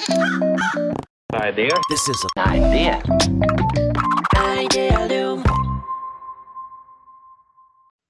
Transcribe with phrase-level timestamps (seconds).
[0.00, 1.76] Idea.
[1.90, 3.02] This is an idea.
[4.34, 5.44] Idealum.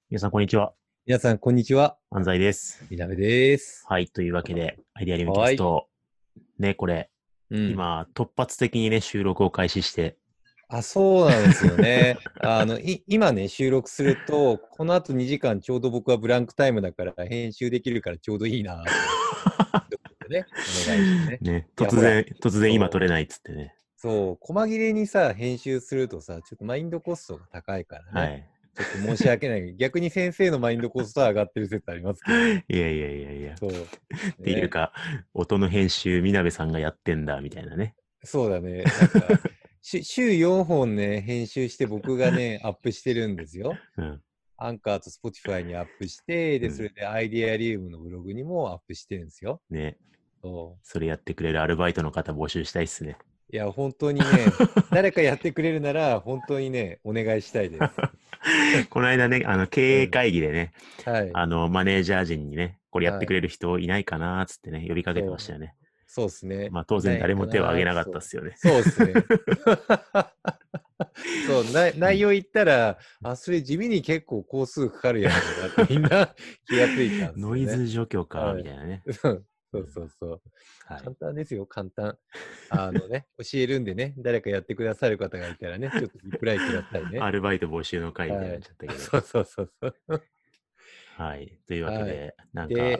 [0.08, 0.72] 皆さん、こんにちは。
[1.04, 1.98] 皆さん、こんにちは。
[2.10, 2.86] 安西です。
[2.90, 3.84] みなべです。
[3.88, 4.06] はい。
[4.06, 5.88] というわけで、アイデアリウムキャスト、
[6.60, 7.10] ね、これ、
[7.50, 10.16] うん、今、突発的にね、収録を開始して、
[10.72, 12.16] あ、そうなんですよね。
[12.40, 20.46] あのい今ね、収録すると、この後2時間ちょうど僕はブランクタイムだから、編集できるからちょうどいいなってね、
[20.86, 21.38] お願いしてね。
[21.40, 23.74] ね、突然、突然今撮れないっつってね。
[23.96, 28.10] そう、細切れにさ、編集するとさ、ちょっと mind cost が高いからね。
[28.12, 28.48] はい。
[28.76, 29.74] ちょっと申し訳ない。
[29.76, 32.38] 逆に先生の mind costは上がってる説ありますけど。
[32.38, 33.56] いやいやいやいや。
[33.56, 33.70] そう。
[33.70, 33.74] っ
[34.42, 34.92] ていうか、
[35.34, 37.96] 音の編集、みなべさんがやってんだ、みたいなね。
[38.22, 38.84] そうだね。
[38.84, 39.40] なんかし
[39.82, 43.76] 週4本ね、編集して僕がね、 アップしてるんですよ。
[43.96, 44.22] うん。
[44.56, 49.62] アンカーとスポティファイにアップして、で、うんそれでアイデアリウムのブログにもアップしてるんですよ。
[49.70, 49.96] ね。
[50.42, 53.16] そそれやってくれるアルバイトの方募集したいっすね。
[53.50, 54.26] ういや、本当にね、
[54.90, 57.82] 誰かやってくれるなら、本当にね、お願いしたいです。
[58.90, 60.72] この間ね、あの、経営会議でね、
[61.04, 61.30] はい。
[61.32, 65.74] あの、マネージャー陣にね、これやってくれる人いないかな、つってね、呼びかけてましたよね。
[66.12, 66.70] そうですね。
[66.70, 68.54] まあ、当然誰も手を挙げなかったっすよね。
[68.56, 69.14] そうですね。
[71.46, 75.34] そうな内容言ったら、あ、それ地味に結構工数かかるやつ
[75.76, 76.34] だってみんな
[76.66, 77.32] 気がついたんですよ、ね。
[77.36, 79.04] ノイズ除去か、はいみたいなね。
[79.12, 80.42] そうそうそう。
[80.86, 82.18] はい簡単ですよ、簡単。
[82.70, 87.20] あのね、教えるんでね、誰かやってくださる方がいたらね、ちょっとリプライくださいね。
[87.20, 88.98] アルバイト募集の会みたいになっちゃったけど。
[88.98, 89.94] そうそうそうそう。
[91.16, 91.56] はい。
[91.68, 92.98] というわけで、なんか、で、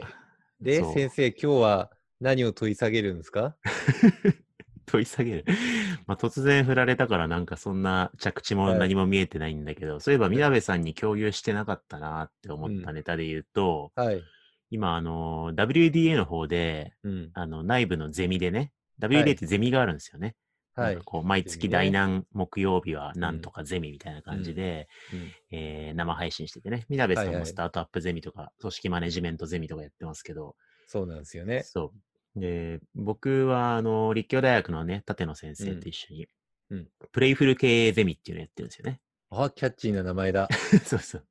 [0.61, 3.55] で先生、今日は何を問い下げるんですか？
[4.85, 5.45] 問い下げる。
[6.07, 14.23] まあ、突然振られたから、なんかそんな着地もはい何も見えてないんだけど、そういえば、みなべさんに共有してなかったなって思ったネタで言うと、はい。
[14.69, 17.31] 今、あの、WDA の方で、うん。
[17.33, 20.35] あの、内部のゼミでね、WDA ってゼミがあるんですよね。
[20.73, 20.97] はい。
[20.97, 30.55] こう毎月第何木曜日はなんとかゼミみたいな感じで、うんえー生配信しててね、みなべさんはいはいもスタートアップゼミとか、組織マネジメントゼミとかやってますけど、
[30.87, 31.63] そうなんですよね。
[31.63, 31.99] そう。
[32.35, 36.27] で、僕は、あの、立教大学のね、立野先生と一緒に、
[36.69, 39.01] うんうんプレイフル経営ゼミっていうのやってるんですよね。
[39.29, 40.47] あ、キャッチーな名前だ。
[40.85, 41.27] そうそう。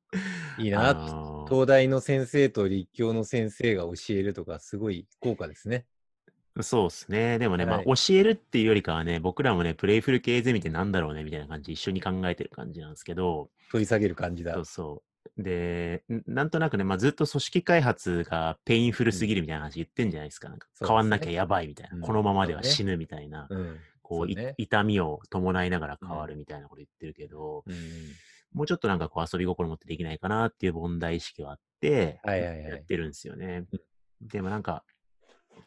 [0.56, 0.89] いいな。
[0.89, 5.87] あのー東大の先生と立教の先生が教えるとか、すごい豪華ですね。
[6.62, 7.39] そうですね。
[7.39, 14.65] でもね、まあ、はい教えるっていうよりかはね、僕らもね、 playful 経営ゼミってなんだろうね、みたいな感じで一緒に考えてる感じなんですけど、取り下げる感じだそう。
[14.65, 15.09] そう。
[15.37, 20.49] で、んなんとなくね、まあ、ずっと組織開発が painful すぎるみたいな話言ってんじゃないですか。
[20.49, 21.97] なんか変わんなきゃやばいみたいな。
[21.97, 23.47] うんこのままでは死ぬみたいな。
[23.49, 23.79] うん。
[24.03, 27.75] こう、ね痛みを伴いながら変わるみたいなこと言ってるけど、うん。
[28.53, 33.79] もうちょっとなんかこう遊び心持ってできないかなっていう問題意識はあって、はいはいはいやってるんですよねう。
[34.21, 34.85] でもなんか、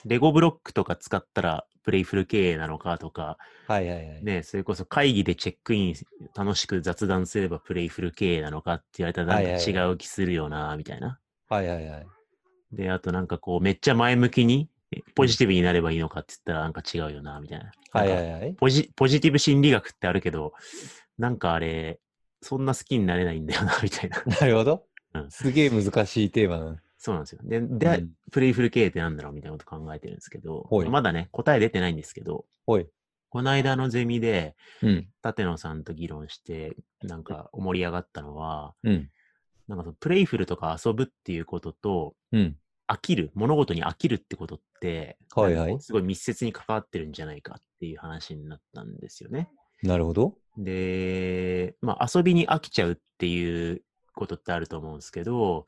[0.05, 3.37] レゴブロックとか使ったらプレイフル経営なのかとか、
[3.67, 4.23] はいはいはい。
[4.23, 5.95] ね、それこそ会議でチェックイン
[6.35, 11.19] 楽しく雑談すればプレイフル経営なのかって言われたらなんか違う気するよな、みたいな。
[11.49, 12.07] はいはいはい。
[12.71, 17.71] で、あとなんかこうめっちゃ前向きにえポジティブになればいいのかって言ったらなんか違うよな、みたいな。
[17.91, 18.53] はいはいはい。
[18.53, 20.53] ポジポジティブ心理学ってあるけど、
[21.17, 21.99] なんかあれ、
[22.41, 24.23] そんな好きになれないんだよな、みたいな。
[24.23, 25.31] なるほどうん。
[25.31, 26.81] すげえ難しいテーマな。
[27.03, 27.41] そうなんですよ。
[27.44, 32.46] で、で、うんプレイフル経営ってなんだろうみたいなこと考えてるんですけどほい、まだね、答え出てないんですけど。
[32.66, 35.08] この間のゼミで、うん。
[35.24, 39.09] 立野さんと議論して、なんか盛り上がったのは、うん。
[39.68, 42.56] なんかそのプレイフルとか遊ぶっていうことと、うん。
[42.88, 49.50] 飽きる、物事に飽きるってことって、はいはいなんかすごい密接に関わってるんじゃないかっていう話になったんですよね。
[49.81, 50.38] なるほど。
[50.58, 53.81] で、まあ遊びに飽きちゃうっていう
[54.13, 55.66] ことってあると思うんですけど、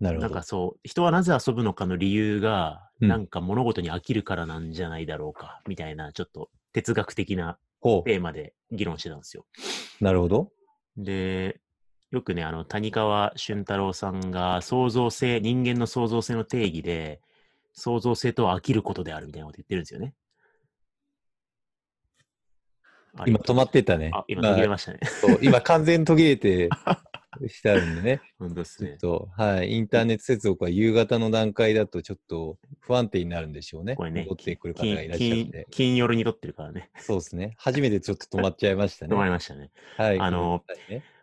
[0.00, 0.42] なるほどなんか。
[0.42, 9.46] そう、人はなぜ遊ぶのかの理由が、うんなんか物事に飽きるからなんじゃないだろうか、みたいな、ちょっと哲学的なほテーマで議論してたんですよ。
[10.02, 10.04] う。
[10.04, 10.52] なるほど。
[10.98, 11.60] で、
[12.10, 17.22] よくね、あの、谷川俊太郎さんが創造性、人間の創造性の定義で、
[17.72, 20.14] 創造性とは飽きることであるみたいなこと言ってるんですよね。
[23.26, 24.10] 今止まってたね。
[24.12, 25.00] あ、今途切れましたね。
[25.04, 26.68] そう今完全に途切れて
[27.48, 28.20] してあるんでね。
[28.38, 29.36] 本当ですねちょっ。
[29.36, 29.72] と、はい。
[29.72, 33.96] インターネット接続は夕方の段階だとちょっと不安定になるんでしょうね。
[33.96, 35.66] これね戻ってくる方がいらっしゃっ金金て。
[35.70, 36.90] 金夜に撮ってるからね。
[36.98, 37.54] そうですね。
[37.58, 39.14] 初めてちょっと止まっちゃいましたね。
[39.14, 39.70] 止まりましたね。
[39.96, 40.18] はい。
[40.18, 40.64] あの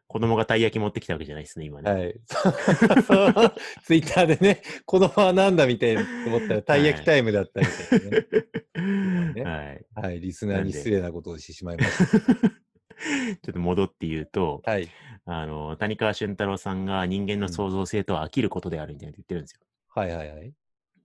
[0.07, 1.91] 子供がたい焼き持ってきたわけじゃないですね、今ね。
[1.91, 2.15] はい。
[3.83, 9.33] ツイッターでね、子供はなんだみたいな思ったら、たい焼きタイムだったみたいなね。
[9.35, 9.85] ねはい。
[9.95, 12.19] はい、リスナーに失礼なことをしてしまいました。
[12.19, 14.89] ちょっと戻って言うと、はい。
[15.27, 19.59] あの、谷川俊太郎さんが人間の創造性とは飽きることであるみたいな言ってるんですよ。
[19.89, 20.53] はいはいはい。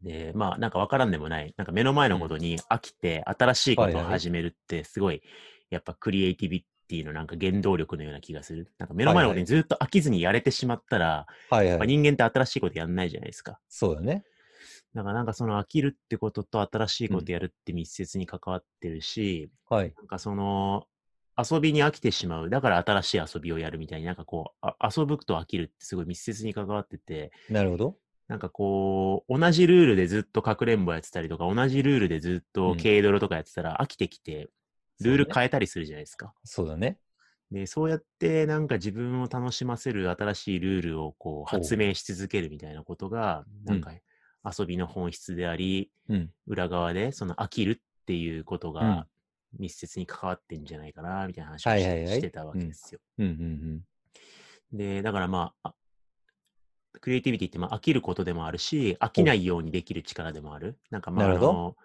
[0.02, 1.54] で、まあ、なんかわからんでもない。
[1.56, 5.22] なんか目の前のことに飽きて、新しいことを始めるって、すごい、
[5.70, 8.72] やっぱクリエイティビティのなんか原動力のような気がする。
[8.78, 11.88] なんか目の前のことにずっと飽きずにやれてしまったら、まあ、はいはい。
[11.88, 13.58] 人間って新しいことやんないじゃないですか。
[13.68, 14.24] そうだね。
[14.94, 19.94] だからなんかその飽きるってことと新しいことやるって密接に関わってるし、はい。
[19.96, 20.86] なんかその、
[21.36, 22.50] 遊びに飽きてしまう。
[22.50, 27.98] だから新しい遊びをやるみたいになんかこう、あ遊ぶと飽きるってすごい密接に関わってて、なるほど。
[28.28, 34.48] なんかこう、同じルールでずっとかくれんぼやってたりとか、同じルールでずっとうん軽泥とかやってたら飽きてきて、
[35.00, 36.32] ルール変えたりするじゃないですか。
[36.44, 36.98] そうだね。
[37.50, 43.92] で、そうやってなんか自分を楽しませる新しいルールをこう発明し続けるみたいなことが、なんか
[44.44, 46.30] 遊びの本質であり、うん。
[46.46, 49.06] 裏側でその飽きるっていうことうんが
[49.58, 53.00] 密接に関わってんじゃないかな、みたいな話をし,、はいはいはいてたわけですよ。
[53.18, 53.80] うんうん
[54.72, 55.74] で、だからまあ、あ
[57.00, 60.78] クリエイティビティってまあ飽きることでもあるし、飽きないようにできる力でもある。
[60.90, 61.76] なんかまあ、あの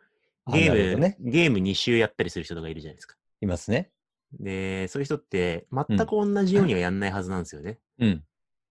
[0.45, 3.15] あゲーム、ねゲーム2周やったりする人とかいるじゃないですか。
[3.41, 3.91] いますね。
[4.33, 7.79] で、そういう人って全く同じようにはやんないはずなんですよね。
[7.99, 8.23] うん。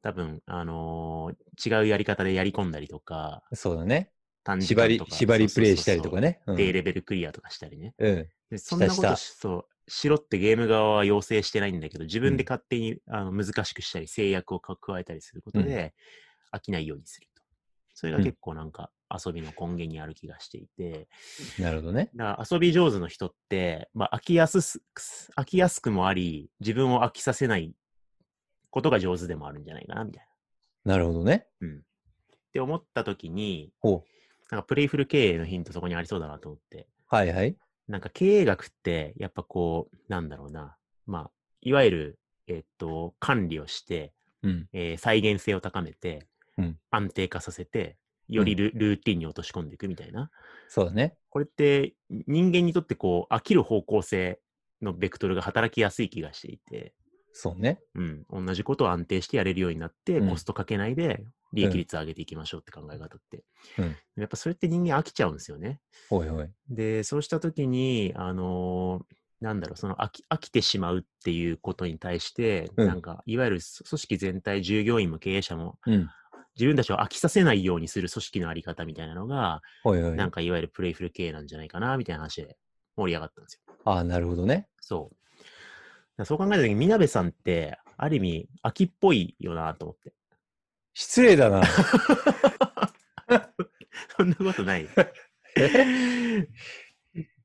[0.03, 4.13] 多分、あのー違うやり方でやり込んだりとか、そうだね。
[4.47, 6.21] 短時縛り間と、か縛りプレイしたりとかね。
[6.21, 6.41] ね。
[6.47, 7.95] うん低レベルクリアとかしたりね。
[7.99, 8.29] うん。
[8.51, 15.95] でそんなことしたしそうしろってゲーム側は要請してないんだけど、自分で勝手に、あの難しくしたり、制約をか加えたりすることで、
[16.53, 17.43] 飽きないようにすると。
[17.95, 21.09] それがうん結構なんか遊びの根源にある気がしていて、
[21.59, 22.11] なるほどね。
[22.15, 24.81] だから遊び上手の人って、まあ、飽きやすす、
[25.37, 27.73] 飽きやすくもあり、自分を飽きさせない
[28.71, 30.29] ことが上手でもあるんじゃないかな、みたい
[30.85, 31.47] なるほどね。
[31.61, 31.69] な。
[31.69, 31.77] うん。
[31.79, 31.81] っ
[32.53, 34.16] て思った時に、ほう。
[34.51, 36.87] なんかプレイフル経営のヒントそこにありそうだなと思って。
[37.09, 37.57] はいはい。
[37.89, 40.77] なんか経営学って、やっぱこう、なんだろうな。
[41.07, 41.31] まあ、
[41.63, 44.13] いわゆる、えっと、管理をして、
[44.43, 44.69] うん。
[44.73, 46.27] えー再現性を高めて、
[46.59, 47.97] うん安定化させて、
[48.29, 50.31] よりル,、ルーティンに落とし込んでいくみたいな。
[50.69, 51.17] そうだね。
[51.31, 54.41] これって人間にとってこう飽きる方向性
[54.81, 56.95] のベクトルが働きやすい気がしていて、
[57.39, 57.81] そうね。
[57.95, 61.23] うん、同じことを安定してやれるようになって、うんコストかけないで
[61.53, 63.45] 利益率を上げていきましょうって考え方って。
[63.79, 65.79] うんやっぱそれって人間飽きちゃうんですよね。
[66.09, 66.49] ほいほい。
[66.71, 76.09] で、そうしたときに、あのーなんだろう、その飽き飽きてしまうっていうことに対して、うんなんか、いわゆる組織全体、従業員も経営者も、うん。
[76.57, 80.13] 自分たちを飽きさせないようにする組織のあり方みたいなのが、ほいほい。
[80.15, 82.57] なんかいわゆるプレイフル経営なんじゃないかな、みたいな話で
[82.97, 83.75] 盛り上がったんですよ。
[83.85, 84.69] ああ、なるほどね。
[84.81, 85.17] そう。
[86.25, 90.15] そう考えたときに、みなべさんって、ある意味、秋っぽいよなと思って。
[90.95, 91.63] 失礼だな。
[94.17, 94.89] そんなことない。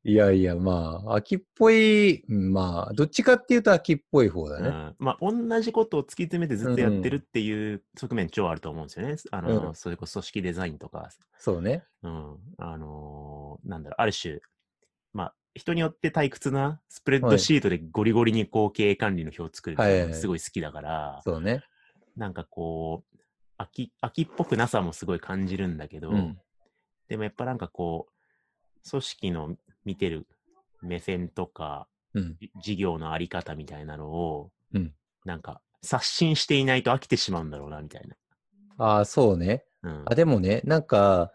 [0.04, 4.68] いやいや、まあ、秋っぽい、うんまあ、どっちかっていうと秋っぽい方だね。
[4.70, 9.16] うん、まあ、同じことを突き詰めてずっとやってるっていう側面超あると思うんですよね。
[9.32, 11.84] あの、うんそれこそ組織デザインとか、そうね。
[12.02, 14.42] うん、あのーなんだろう、ある種、まあ、
[15.54, 21.64] 人によって退屈なスプレッドシートでゴリゴリにこう経営管理の表を作るのすごい好きだから、そうね。
[22.16, 23.18] なんかこう、
[23.58, 26.40] 秋、秋っぽくなさもすごい感じるんだけど、うん。
[27.08, 29.56] でもやっぱなんかこう、組織の
[29.86, 30.26] 見てる
[30.82, 32.38] 目線とか、うん。
[32.40, 34.94] じ事業のあり方みたいなのを、うん
[35.24, 38.16] なんか刷新していないと飽きてしまうんだろうな、みたいな。
[38.78, 39.64] ああ、そうね。
[39.84, 40.04] うん。
[40.06, 41.32] あ、でもね、なんか、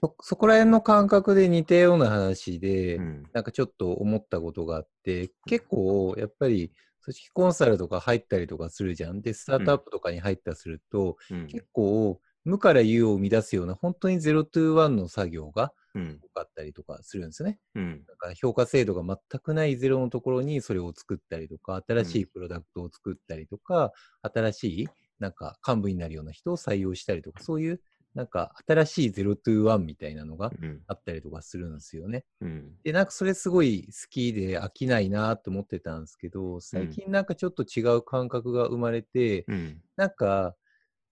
[0.00, 3.22] そ、そこら辺の感覚で似たような話で、うん。
[3.32, 9.22] なんかちょっと思ったことがあって、結構やっぱり組織コンサルとか入ったりとかするじゃん。
[9.22, 11.46] で、スタートアップとかに入ったりすると、うん。
[11.46, 16.20] 結構無から有を生み出すような本当にゼロトゥーワンの作業がうん。
[16.22, 17.58] 多かったりとかするんですね。
[17.74, 18.04] うん。
[18.06, 24.88] だから評価制度が全くないゼロのところにそれを作ったりとか、新しいプロダクトを作ったりとか、新しい
[25.18, 27.80] なんか幹部になるような人を採用したりとか、そういう
[28.14, 30.82] なんか新しいゼロトゥーワンみたいなのがうん。
[30.86, 32.24] あったりとかするんですよね。
[32.40, 32.76] うん。
[32.84, 39.82] で、なんかそれすごい好きで飽きないなと思ってたんですけど、最近なんかちょっと違う感覚が生まれて、うん。
[39.96, 40.56] なんか、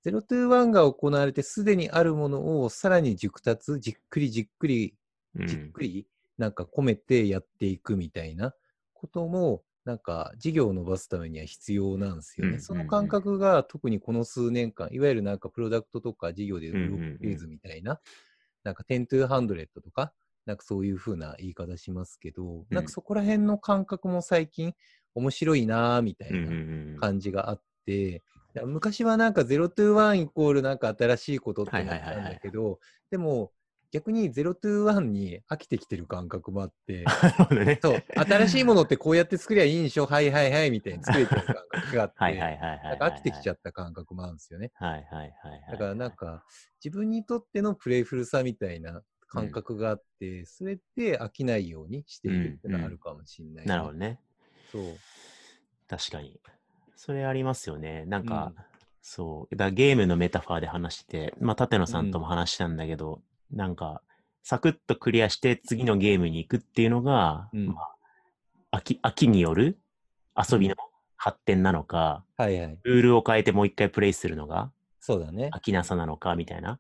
[0.03, 4.97] ゼロトゥーワンが行われてすでにあるものをさらに熟達、じっくりじっくり
[5.35, 8.55] うんじっくりなんか込めてやっていくみたいな
[8.95, 12.55] ことも、なんか事業を伸ばすためには必要なんですよね。
[12.55, 18.01] うんその感覚が特にこの数年間、いわゆるなんかプロダクトとか事業でうんうんうん売るフェーズみたいな、
[18.63, 20.13] なんか10 to 100とか、
[20.47, 24.75] なんかそういう風な言い方しますけど、なんかそこら辺の感覚も最近
[25.15, 26.37] 面白いなーみたいうん。
[26.37, 26.57] うなんう
[26.97, 26.97] ん。
[26.99, 28.23] 感じがあって、
[28.65, 33.53] 昔はなんか0 to 1イコールなんか新しいことって思ったんはいはいはいはいだけど、でも
[33.93, 37.05] 逆に0 to 1に飽きてきてる感覚もあって、
[37.53, 37.79] ね。
[37.83, 40.07] そう、新しいものってこうやって作りゃいいんでしょ？
[40.07, 42.17] はいはいはいみたいに作れてる感覚があって、
[43.05, 44.71] 飽きてきちゃゃった感覚もあるんですよね。
[44.75, 45.73] はいはいはいはい。
[45.73, 46.45] だからなんか、
[46.85, 54.21] 自分にとってのプレイフルさみたいな感覚があって、それって飽きないようにしているっていうのはあるかもしれない、なるほどね。
[54.71, 54.83] そう。
[55.89, 56.41] 確かに。
[56.95, 58.05] それありますよね。
[58.07, 58.65] なんか、うん
[59.03, 59.57] そう。
[59.57, 64.03] だゲームのメタファーで話してて、まあ、舘野さんとも話したんだけど、なんか、
[64.43, 67.75] サクッとクリアして次のゲームに行くっていうのが、うんま
[68.71, 69.79] あ、飽き、飽きによる
[70.37, 70.75] 遊びの
[71.17, 72.79] 発展なのか、はいはい。
[72.83, 75.51] ルールを変えてもう一回プレイするのがそうだね。
[75.53, 76.79] 飽きなさなのかみたいな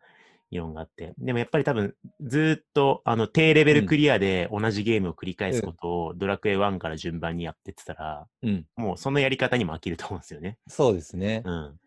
[0.50, 1.14] 議論があって。
[1.18, 8.66] でもやっぱり多分ずーっとあの低レベルクリアで同じゲームを繰り返すことをドラクエ1から順番にやってってたら、うん。
[8.76, 10.58] もうそのやり方にも飽きると思うんですよね。
[10.68, 11.42] そうですね。
[11.44, 11.80] うん。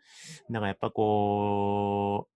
[0.51, 2.27] だからやっぱこ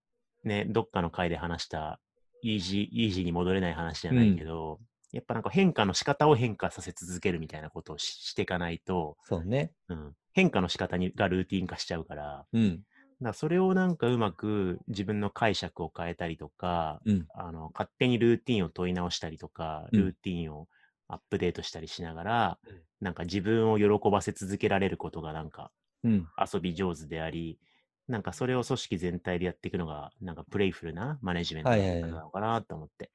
[0.44, 2.00] う、ね、どっかの回で話した
[2.42, 4.80] イージー、イージーに戻れない話じゃないけど、
[5.12, 9.74] やっぱなんか変化の仕方を変化させ続けるみたいなことをししていかないと、そうね。
[9.90, 12.84] うん、変化の仕方にがルーティン化しちゃうから、うん。
[13.22, 17.28] だそれをなんかうまく自分の解釈を変えたりとか、うん。
[17.34, 20.68] あの勝手にルーティンを問い直したりとか、うんルーティンを
[21.08, 25.72] アップデートしたりしながら、うんなんか自分を喜ばせ続けられることがなんか
[26.04, 26.32] うん。
[26.38, 27.60] 遊び上手であり、
[28.08, 33.12] なんかそれを組織全体でやっていくのが、なんかプレイフルなマネジメントはいはいはいなのかなと思って。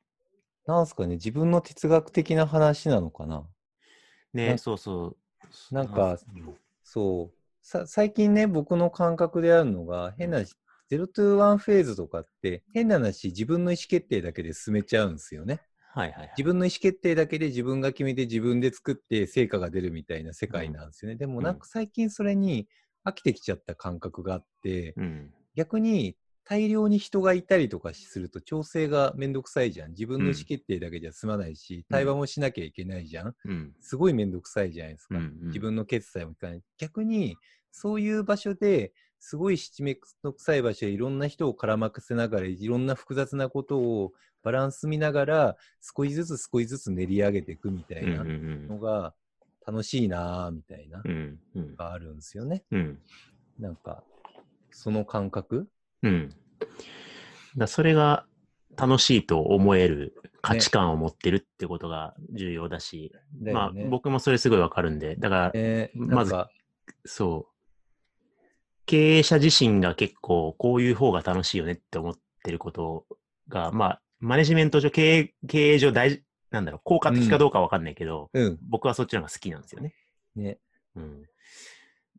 [0.66, 3.44] なんすかね、自分の哲学的な話なのかな。
[4.32, 5.16] ね、そうそ
[5.70, 5.74] う。
[5.74, 7.36] なんかうんそう。
[7.62, 15.60] さ最近ね、僕の感覚であるのが、変な、0 to 1フェーズとかって、変な話、自分の意思決定だけで進めちゃうんですよね。
[15.94, 16.32] はいはいはい。
[16.36, 21.16] 自分の意思決定だけで自分が決めて自分で作って成果が出るみたいな世界なんですよね。
[21.16, 22.66] でもなんか最近それに
[23.04, 25.30] 飽きてきちゃった感覚があって、うん。
[25.54, 29.90] 逆に大量に人がいたりとかすると調整がめんどくさいじゃん。
[29.90, 33.34] 自分の意思決定だけじゃ済まないし、対話もしなきゃいけないじゃん。
[33.44, 33.72] うん。
[33.80, 35.18] すごいめんどくさいじゃないですか。
[35.18, 36.62] うんうん自分の決済もいかない。
[36.78, 37.36] 逆に
[37.70, 49.14] そういう場所ですごい七面倒くさい場所でいろんな人を絡ませながらいろんな複雑なことをバランス見ながら少しずつ少しずつ練り上げていくみたいなうんうんのが
[49.66, 51.02] 楽しいなぁみたいな。
[51.76, 52.64] があるんですよね。
[52.70, 52.98] うん。
[53.58, 54.02] なんか
[54.70, 55.68] その感覚
[56.02, 56.34] うん。
[57.56, 58.26] だそれが
[58.76, 63.86] 楽しいと思える価値観を持ってるってことが重要だし、まあね。
[63.90, 66.34] 僕もそれすごいわかるんで、だから、えーまず
[67.04, 67.52] そう。
[68.86, 73.06] 経営者自身が結構こういう方が楽しいよねって思ってること
[73.48, 78.58] が、まあ、マネジメント上、経営、経営上大事、なんだろう、効果的かどうかわかんないけど、うん。
[78.68, 79.94] 僕はそっちの方が好きなんですよね。
[80.36, 80.58] ね。
[80.94, 81.24] うん。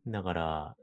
[0.08, 0.76] だから、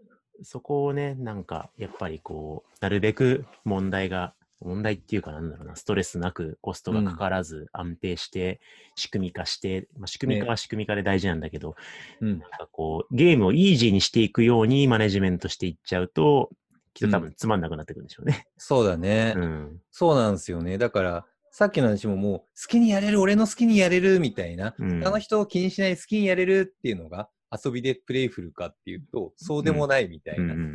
[0.44, 8.62] そこをね、なんか、やっぱりこう、なるべく問題が、問題っていうかなんだろうな、ストレスなくコストがかからず安定して、
[8.96, 11.76] 仕組み化して、まあ、仕組み化は仕組み化で大事なんだけど、
[12.22, 12.40] うん。
[12.40, 16.50] なんかこう、ゲームをイージーにしていくようにマネジメントしていっちゃうと、
[16.94, 18.46] きっと多分つまんなくなってくるんでしょうね。
[18.58, 19.34] そうだね。
[19.36, 19.82] うん。
[19.92, 20.78] そうなんですよね。
[20.78, 30.44] だから、さっきの話ももう、好きにやれる、俺の好きにやれるみたいな、うん他の人を気にしない好きにやれるっていうのが遊びでプレイフルかっていうと、そうでもないみたいな。
[30.46, 30.68] うんうんうんう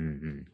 [0.42, 0.44] ん。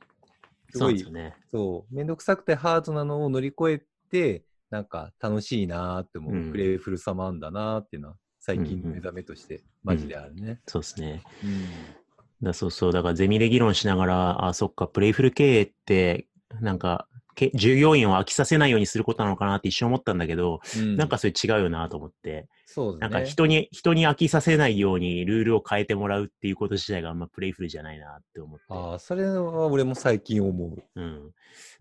[0.70, 1.34] すごいそうね。
[1.50, 10.60] そう、めんどくさくてハードなのを乗り越えて、なんか楽しいなーって思う、うんプレイフルさもあんだなーっていうのは、最近の目覚めとして、マジであるね。
[10.68, 11.22] そうですね。
[11.42, 12.46] うん。
[12.46, 16.28] だそうそう、だからゼミで議論しながら、あ、そっか、プレイフル経営って、
[16.60, 17.11] なんか、け
[17.54, 23.20] 従業員を飽きさせないようにすることなのかなって一瞬思ったんだけど、うんなんかそれ違うよなと思って、なんそうだね。
[23.20, 28.64] か人に、人に飽きさせないようにルールを変えてもらうっていうこと自体があんまプレイフルじゃないなって思って。
[28.68, 30.82] ああ、それは俺も最近思う。
[30.94, 31.30] うん。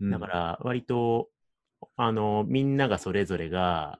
[0.00, 1.28] うんだから、割と、
[1.96, 3.98] あの、みんながそれぞれが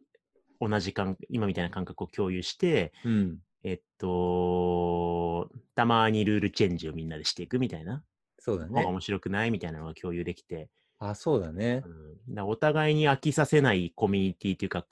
[0.60, 3.38] 同じ感、今みたいな感覚を共有して、うん。
[3.64, 8.02] えっと、たまにルールチェンジをみんなでしていくみたいな、
[8.38, 8.84] そうだね。
[8.84, 10.68] 面白くないみたいなのが共有できて、
[11.10, 12.32] あ、そうだねう。
[12.32, 14.86] ん、だお互いに飽きさせないコミュニティというか、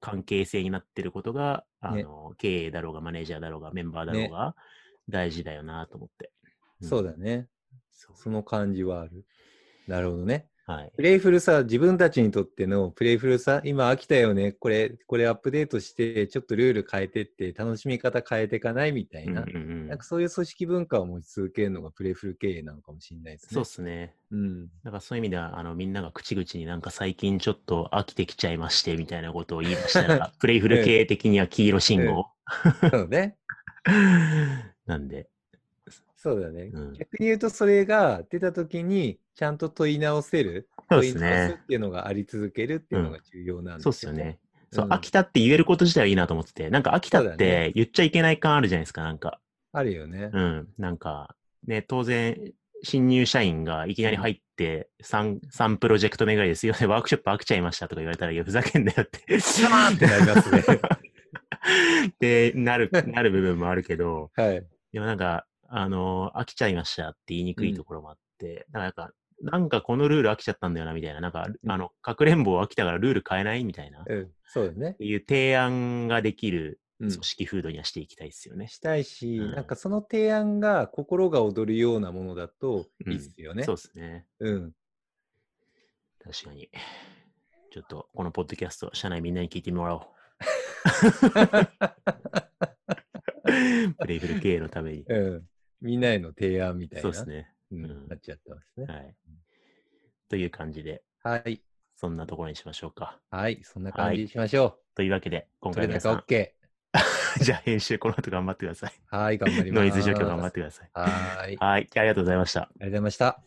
[0.00, 4.54] 関係性になってることが、あの、経営だろうが、マネージャーだろうが、メンバーだろうが、
[5.08, 6.32] 大事だよなと思って。
[6.82, 7.48] んそうだね。
[7.90, 9.26] その感じはある。
[9.86, 10.49] なるほどね。
[10.70, 10.92] はい。
[10.94, 14.52] プレイフルさ、自分たちにとってのプレイフルさ、今飽きたよね。
[14.52, 19.42] これ、これアップデートして、ちょっとルール変えてって、楽しみ方変えていかないみたいな。
[19.42, 23.48] うんうんうんなんかそういう組織文化を持ち続けるのがプレイフル経営なのかもしれないですね。
[23.54, 24.14] そうっすね。
[24.30, 24.66] うん。
[24.84, 32.26] だからそういう意味では、あの、みんなが口々になんか最近ちょっと飽きてきちゃいまして、みたいなことを言いましたら、 プレイフル経営的には黄色信号。
[32.88, 33.36] そうね。
[34.86, 35.28] なんで、
[36.22, 41.58] そうだね、うん逆に言うと、それが出たときに、ちゃんと問い直せる、そうです問い直すね。
[41.62, 44.16] っていうのがあり続けるっていうのが重要なんそうっですよね。
[44.16, 44.38] すよね。
[44.70, 49.40] そう、うん飽きたって言えること自体はいいなと思ってて、なんか飽きたって言っちゃいけない感あるじゃないですか、なんか。
[49.72, 50.28] あるよね。
[50.30, 50.68] うん。
[50.76, 51.34] なんか、
[51.66, 59.20] ね、当然、新入社員がいきなり入って、3、3プロジェクト目ぐらいですよね、 ワークショップ飽きちゃいましたとか言われたら、いや、ふざけんなよって。
[59.20, 60.80] たまーってなりますね。
[62.20, 64.66] で、なる、なる部分もあるけど、はい。
[64.92, 69.10] でもなんか、あの飽きちゃいましたって言いにくいところもあって、だからなんか、
[69.42, 71.20] なんかこのルール飽きちゃったんだよな、みたいな。
[71.20, 74.00] なんか、うんあの、かくれんぼ飽きたからルール変えないみたいな。
[74.00, 74.94] っうん、そうだね。
[74.94, 78.68] ていう提案ができるうん組織風土にはしていきたいですよね。
[78.68, 83.64] したいし、うんなんかその提案が心が躍るようなものだといいっすよね。
[83.64, 84.26] そうですね。
[84.38, 84.72] うん。
[86.22, 86.68] 確かに。
[87.70, 90.00] ちょっと、このポッドキャスト、社内みんなに聞いてもらおう。
[93.98, 95.04] プレイフル経営のために。
[95.08, 95.44] うん。
[95.80, 97.02] みんなへの提案みたいな。
[97.02, 97.50] そうですね。
[97.72, 98.86] うんうんなっちゃってますね。
[98.86, 99.14] はい。
[100.28, 101.62] という感じで、はい。
[101.96, 103.18] そんなところにしましょうか。
[103.30, 103.60] はい。
[103.62, 105.74] そんな感じにしましょというわけで、今う。
[105.74, 106.50] それだけ回皆さん、OK。
[107.44, 108.92] じゃあ編集この後頑張ってください。
[109.06, 109.38] はい。
[109.38, 109.84] 頑張ります。
[109.84, 110.90] ノイズ除去頑張ってください。
[110.92, 111.10] はい。
[111.10, 111.88] ありはい。
[111.96, 112.60] あありがとうございました。
[112.60, 113.42] がとうございました。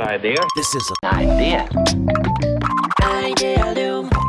[0.00, 0.34] Idea.
[0.56, 1.68] This is an idea.
[3.00, 4.23] Idea.